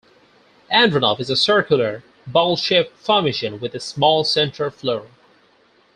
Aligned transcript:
Andronov 0.71 1.19
is 1.19 1.29
a 1.29 1.35
circular, 1.35 2.03
bowl-shaped 2.25 2.97
formation 2.97 3.59
with 3.59 3.75
a 3.75 3.79
small 3.79 4.23
central 4.23 4.71
floor. 4.71 5.05